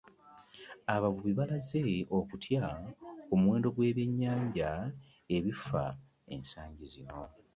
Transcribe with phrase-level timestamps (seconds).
[0.95, 1.83] Abavubi balaze
[2.17, 2.65] okutya
[3.27, 4.69] ku muwendo gw'ebyennyanja
[5.35, 5.83] ebifa
[6.35, 7.19] ensangi zino